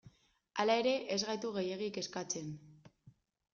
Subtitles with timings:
[0.63, 2.51] Hala ere, ez gaitu gehiegi kezkatzen.